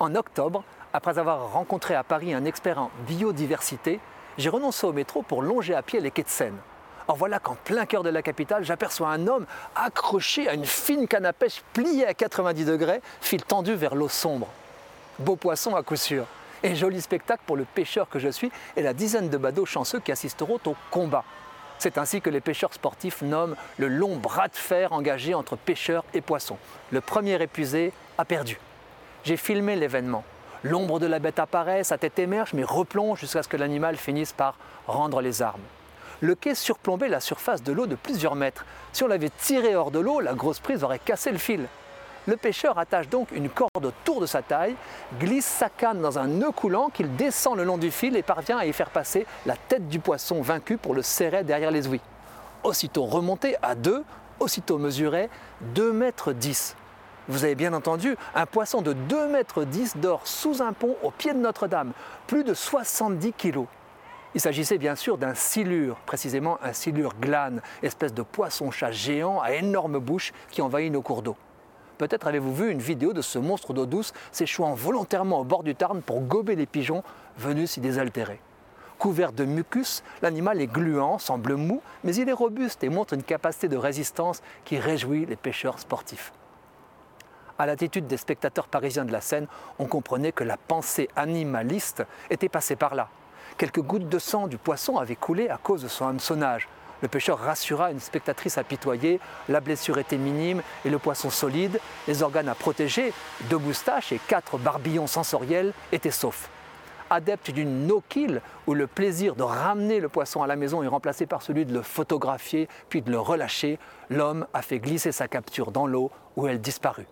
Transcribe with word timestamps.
En 0.00 0.14
octobre, 0.16 0.64
après 0.92 1.18
avoir 1.18 1.52
rencontré 1.52 1.94
à 1.94 2.02
Paris 2.02 2.34
un 2.34 2.44
expert 2.44 2.78
en 2.78 2.90
biodiversité, 3.06 4.00
j'ai 4.36 4.48
renoncé 4.48 4.84
au 4.86 4.92
métro 4.92 5.22
pour 5.22 5.42
longer 5.42 5.74
à 5.74 5.82
pied 5.82 6.00
les 6.00 6.10
quais 6.10 6.24
de 6.24 6.28
Seine. 6.28 6.56
Or 7.06 7.16
voilà 7.16 7.38
qu'en 7.38 7.54
plein 7.54 7.86
cœur 7.86 8.02
de 8.02 8.10
la 8.10 8.22
capitale, 8.22 8.64
j'aperçois 8.64 9.08
un 9.08 9.26
homme 9.28 9.46
accroché 9.76 10.48
à 10.48 10.54
une 10.54 10.64
fine 10.64 11.06
canne 11.06 11.26
à 11.26 11.32
pêche 11.32 11.62
pliée 11.72 12.06
à 12.06 12.14
90 12.14 12.64
degrés, 12.64 13.00
fil 13.20 13.42
tendu 13.42 13.74
vers 13.74 13.94
l'eau 13.94 14.08
sombre. 14.08 14.48
Beau 15.18 15.36
poisson 15.36 15.76
à 15.76 15.82
coup 15.82 15.96
sûr. 15.96 16.26
Et 16.64 16.74
joli 16.74 17.00
spectacle 17.00 17.42
pour 17.46 17.56
le 17.56 17.64
pêcheur 17.64 18.08
que 18.08 18.18
je 18.18 18.28
suis 18.28 18.50
et 18.76 18.82
la 18.82 18.94
dizaine 18.94 19.28
de 19.28 19.36
badauds 19.36 19.66
chanceux 19.66 20.00
qui 20.00 20.12
assisteront 20.12 20.60
au 20.66 20.74
combat. 20.90 21.24
C'est 21.78 21.98
ainsi 21.98 22.20
que 22.20 22.30
les 22.30 22.40
pêcheurs 22.40 22.74
sportifs 22.74 23.22
nomment 23.22 23.56
le 23.78 23.88
long 23.88 24.16
bras 24.16 24.48
de 24.48 24.56
fer 24.56 24.92
engagé 24.92 25.34
entre 25.34 25.56
pêcheurs 25.56 26.04
et 26.14 26.20
poissons. 26.20 26.58
Le 26.90 27.00
premier 27.00 27.40
épuisé 27.42 27.92
a 28.18 28.24
perdu. 28.24 28.58
J'ai 29.24 29.36
filmé 29.36 29.76
l'événement. 29.76 30.24
L'ombre 30.64 30.98
de 30.98 31.06
la 31.06 31.20
bête 31.20 31.38
apparaît, 31.38 31.84
sa 31.84 31.98
tête 31.98 32.18
émerge, 32.18 32.54
mais 32.54 32.64
replonge 32.64 33.20
jusqu'à 33.20 33.42
ce 33.42 33.48
que 33.48 33.56
l'animal 33.56 33.96
finisse 33.96 34.32
par 34.32 34.56
rendre 34.86 35.20
les 35.20 35.42
armes. 35.42 35.60
Le 36.20 36.34
quai 36.34 36.54
surplombait 36.54 37.08
la 37.08 37.20
surface 37.20 37.62
de 37.62 37.72
l'eau 37.72 37.86
de 37.86 37.94
plusieurs 37.94 38.34
mètres. 38.34 38.64
Si 38.92 39.02
on 39.04 39.08
l'avait 39.08 39.30
tiré 39.30 39.74
hors 39.74 39.90
de 39.90 40.00
l'eau, 40.00 40.20
la 40.20 40.34
grosse 40.34 40.60
prise 40.60 40.84
aurait 40.84 40.98
cassé 40.98 41.30
le 41.30 41.38
fil. 41.38 41.66
Le 42.26 42.36
pêcheur 42.36 42.78
attache 42.78 43.08
donc 43.08 43.32
une 43.32 43.48
corde 43.48 43.84
autour 43.84 44.20
de 44.20 44.26
sa 44.26 44.42
taille, 44.42 44.76
glisse 45.18 45.44
sa 45.44 45.68
canne 45.68 46.00
dans 46.00 46.20
un 46.20 46.28
nœud 46.28 46.52
coulant 46.52 46.90
qu'il 46.90 47.14
descend 47.16 47.56
le 47.56 47.64
long 47.64 47.78
du 47.78 47.90
fil 47.90 48.16
et 48.16 48.22
parvient 48.22 48.58
à 48.58 48.66
y 48.66 48.72
faire 48.72 48.90
passer 48.90 49.26
la 49.46 49.56
tête 49.56 49.88
du 49.88 49.98
poisson 49.98 50.40
vaincu 50.40 50.78
pour 50.78 50.94
le 50.94 51.02
serrer 51.02 51.42
derrière 51.42 51.72
les 51.72 51.88
ouïes. 51.88 52.00
Aussitôt 52.62 53.04
remonté 53.06 53.56
à 53.62 53.74
2, 53.74 54.04
aussitôt 54.38 54.78
mesuré 54.78 55.28
2 55.74 55.92
mètres 55.92 56.32
10. 56.32 56.76
Vous 57.28 57.44
avez 57.44 57.54
bien 57.54 57.72
entendu, 57.72 58.16
un 58.34 58.46
poisson 58.46 58.82
de 58.82 58.92
2 58.92 59.28
mètres 59.28 59.64
10 59.64 59.98
dort 59.98 60.26
sous 60.26 60.60
un 60.60 60.72
pont 60.72 60.96
au 61.02 61.12
pied 61.12 61.32
de 61.32 61.38
Notre-Dame, 61.38 61.92
plus 62.26 62.42
de 62.42 62.52
70 62.52 63.32
kilos. 63.34 63.66
Il 64.34 64.40
s'agissait 64.40 64.78
bien 64.78 64.96
sûr 64.96 65.18
d'un 65.18 65.34
silure, 65.34 65.96
précisément 66.06 66.58
un 66.62 66.72
silure 66.72 67.14
glane, 67.20 67.62
espèce 67.82 68.12
de 68.12 68.22
poisson-chat 68.22 68.90
géant 68.90 69.40
à 69.40 69.52
énorme 69.52 69.98
bouche 69.98 70.32
qui 70.50 70.62
envahit 70.62 70.92
nos 70.92 71.02
cours 71.02 71.22
d'eau. 71.22 71.36
Peut-être 71.98 72.26
avez-vous 72.26 72.54
vu 72.54 72.70
une 72.70 72.80
vidéo 72.80 73.12
de 73.12 73.22
ce 73.22 73.38
monstre 73.38 73.72
d'eau 73.72 73.86
douce 73.86 74.12
s'échouant 74.32 74.74
volontairement 74.74 75.40
au 75.40 75.44
bord 75.44 75.62
du 75.62 75.76
Tarn 75.76 76.02
pour 76.02 76.22
gober 76.22 76.56
les 76.56 76.66
pigeons 76.66 77.04
venus 77.36 77.72
s'y 77.72 77.80
désaltérer. 77.80 78.40
Couvert 78.98 79.32
de 79.32 79.44
mucus, 79.44 80.02
l'animal 80.22 80.60
est 80.60 80.66
gluant, 80.66 81.18
semble 81.18 81.54
mou, 81.54 81.82
mais 82.02 82.16
il 82.16 82.28
est 82.28 82.32
robuste 82.32 82.82
et 82.82 82.88
montre 82.88 83.12
une 83.12 83.22
capacité 83.22 83.68
de 83.68 83.76
résistance 83.76 84.42
qui 84.64 84.78
réjouit 84.78 85.26
les 85.26 85.36
pêcheurs 85.36 85.78
sportifs. 85.78 86.32
À 87.58 87.66
l'attitude 87.66 88.06
des 88.06 88.16
spectateurs 88.16 88.66
parisiens 88.66 89.04
de 89.04 89.12
la 89.12 89.20
Seine, 89.20 89.46
on 89.78 89.86
comprenait 89.86 90.32
que 90.32 90.44
la 90.44 90.56
pensée 90.56 91.08
animaliste 91.16 92.04
était 92.30 92.48
passée 92.48 92.76
par 92.76 92.94
là. 92.94 93.08
Quelques 93.58 93.82
gouttes 93.82 94.08
de 94.08 94.18
sang 94.18 94.48
du 94.48 94.58
poisson 94.58 94.96
avaient 94.96 95.16
coulé 95.16 95.48
à 95.48 95.58
cause 95.58 95.82
de 95.82 95.88
son 95.88 96.06
hameçonnage. 96.06 96.68
Le 97.02 97.08
pêcheur 97.08 97.38
rassura 97.38 97.90
une 97.90 98.00
spectatrice 98.00 98.58
apitoyée, 98.58 99.20
la 99.48 99.60
blessure 99.60 99.98
était 99.98 100.16
minime 100.16 100.62
et 100.84 100.90
le 100.90 100.98
poisson 100.98 101.30
solide, 101.30 101.80
les 102.06 102.22
organes 102.22 102.48
à 102.48 102.54
protéger, 102.54 103.12
deux 103.50 103.58
moustaches 103.58 104.12
et 104.12 104.20
quatre 104.28 104.56
barbillons 104.56 105.08
sensoriels 105.08 105.72
étaient 105.90 106.12
saufs. 106.12 106.48
Adepte 107.10 107.50
d'une 107.50 107.86
no-kill, 107.86 108.40
où 108.66 108.72
le 108.72 108.86
plaisir 108.86 109.34
de 109.34 109.42
ramener 109.42 110.00
le 110.00 110.08
poisson 110.08 110.42
à 110.42 110.46
la 110.46 110.56
maison 110.56 110.82
est 110.82 110.88
remplacé 110.88 111.26
par 111.26 111.42
celui 111.42 111.66
de 111.66 111.74
le 111.74 111.82
photographier 111.82 112.68
puis 112.88 113.02
de 113.02 113.10
le 113.10 113.18
relâcher, 113.18 113.78
l'homme 114.08 114.46
a 114.54 114.62
fait 114.62 114.78
glisser 114.78 115.12
sa 115.12 115.28
capture 115.28 115.72
dans 115.72 115.86
l'eau 115.86 116.10
où 116.36 116.46
elle 116.46 116.60
disparut. 116.60 117.06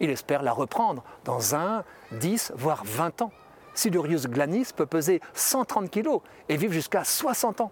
Il 0.00 0.10
espère 0.10 0.42
la 0.42 0.52
reprendre 0.52 1.04
dans 1.24 1.54
un, 1.54 1.84
dix, 2.12 2.52
voire 2.56 2.82
vingt 2.84 3.22
ans. 3.22 3.32
Silurius 3.74 4.26
glanis 4.26 4.68
peut 4.74 4.86
peser 4.86 5.20
130 5.34 5.90
kg 5.90 6.18
et 6.48 6.56
vivre 6.56 6.72
jusqu'à 6.72 7.04
60 7.04 7.60
ans. 7.60 7.70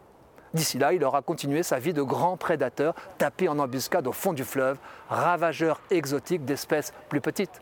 D'ici 0.55 0.79
là, 0.79 0.93
il 0.93 1.05
aura 1.05 1.21
continué 1.21 1.63
sa 1.63 1.79
vie 1.79 1.93
de 1.93 2.03
grand 2.03 2.37
prédateur, 2.37 2.95
tapé 3.19 3.49
en 3.49 3.59
embuscade 3.59 4.07
au 4.07 4.13
fond 4.13 4.33
du 4.33 4.45
fleuve, 4.45 4.79
ravageur 5.09 5.81
exotique 5.91 6.45
d'espèces 6.45 6.93
plus 7.09 7.21
petites. 7.21 7.61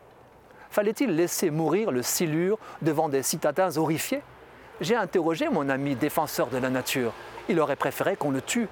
Fallait-il 0.69 1.15
laisser 1.15 1.49
mourir 1.49 1.91
le 1.91 2.01
silure 2.01 2.57
devant 2.81 3.09
des 3.09 3.23
citadins 3.23 3.75
horrifiés? 3.77 4.21
J'ai 4.79 4.95
interrogé 4.95 5.49
mon 5.49 5.69
ami 5.69 5.95
défenseur 5.95 6.47
de 6.47 6.57
la 6.57 6.69
nature. 6.69 7.13
Il 7.49 7.59
aurait 7.59 7.75
préféré 7.75 8.15
qu'on 8.15 8.31
le 8.31 8.41
tue. 8.41 8.67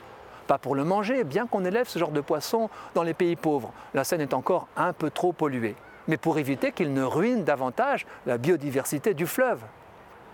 Pas 0.48 0.58
pour 0.58 0.76
le 0.76 0.84
manger, 0.84 1.24
bien 1.24 1.48
qu'on 1.48 1.66
élève 1.66 1.88
ce 1.88 2.00
genre 2.00 2.12
de 2.12 2.22
poisson 2.22 2.70
dans 2.94 3.04
les 3.04 3.14
pays 3.14 3.36
pauvres. 3.36 3.74
La 3.94 4.04
Seine 4.04 4.22
est 4.22 4.34
encore 4.34 4.68
un 4.78 4.94
peu 4.94 5.10
trop 5.10 5.34
polluée. 5.34 5.76
Mais 6.08 6.18
pour 6.18 6.38
éviter 6.38 6.72
qu'il 6.72 6.94
ne 6.94 7.04
ruine 7.04 7.44
davantage 7.44 8.06
la 8.26 8.38
biodiversité 8.38 9.14
du 9.14 9.26
fleuve. 9.26 9.62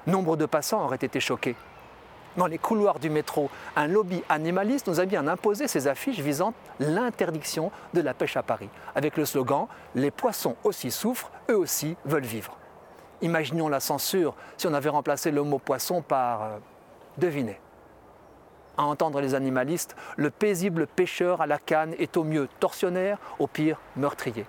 Nombre 0.08 0.36
de 0.36 0.46
passants 0.46 0.84
auraient 0.84 0.98
été 0.98 1.20
choqués 1.20 1.56
dans 2.38 2.48
les 2.48 2.58
couloirs 2.58 3.00
du 3.00 3.10
métro, 3.10 3.50
un 3.76 3.88
lobby 3.88 4.24
animaliste 4.30 4.88
nous 4.88 5.00
a 5.00 5.06
bien 5.06 5.28
imposé 5.28 5.68
ces 5.68 5.88
affiches 5.88 6.20
visant 6.20 6.54
l'interdiction 6.80 7.72
de 7.94 8.02
la 8.02 8.14
pêche 8.14 8.38
à 8.38 8.44
Paris, 8.44 8.70
avec 8.96 9.18
le 9.18 9.26
slogan 9.26 9.68
Les 9.96 10.12
poissons 10.12 10.56
aussi 10.64 10.92
souffrent, 10.92 11.32
eux 11.50 11.58
aussi 11.58 11.96
veulent 12.06 12.24
vivre. 12.24 12.58
Imaginons 13.22 13.68
la 13.68 13.80
censure 13.80 14.36
si 14.58 14.68
on 14.68 14.74
avait 14.74 14.90
remplacé 14.90 15.32
le 15.32 15.44
mot 15.44 15.60
poisson 15.60 16.02
par 16.02 16.44
euh, 16.44 16.58
devinez. 17.18 17.60
À 18.78 18.84
entendre 18.84 19.22
les 19.22 19.36
animalistes, 19.36 19.96
le 20.18 20.30
paisible 20.30 20.88
pêcheur 20.88 21.42
à 21.42 21.48
la 21.48 21.58
canne 21.58 21.94
est 22.00 22.18
au 22.18 22.24
mieux 22.24 22.48
tortionnaire, 22.60 23.18
au 23.40 23.48
pire 23.48 23.80
meurtrier. 23.96 24.46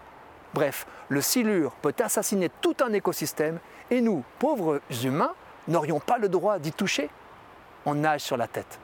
Bref, 0.55 0.87
le 1.09 1.21
silure 1.21 1.72
peut 1.83 1.94
assassiner 2.03 2.50
tout 2.60 2.77
un 2.84 2.93
écosystème 2.93 3.59
et 3.91 4.00
nous, 4.00 4.22
pauvres 4.38 4.81
humains, 5.05 5.33
n'aurions 5.69 6.00
pas 6.00 6.19
le 6.19 6.28
droit 6.28 6.59
d'y 6.59 6.72
toucher? 6.72 7.10
On 7.84 7.94
nage 7.94 8.21
sur 8.21 8.37
la 8.37 8.47
tête. 8.47 8.78